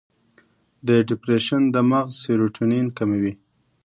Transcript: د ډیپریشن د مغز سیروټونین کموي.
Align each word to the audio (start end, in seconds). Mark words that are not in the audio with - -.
د 0.87 0.89
ډیپریشن 1.09 1.61
د 1.73 1.77
مغز 1.89 2.11
سیروټونین 2.23 2.85
کموي. 2.97 3.33